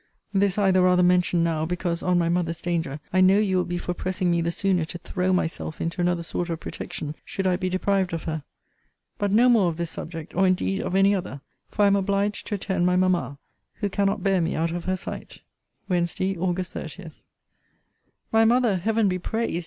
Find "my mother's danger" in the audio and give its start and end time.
2.17-2.99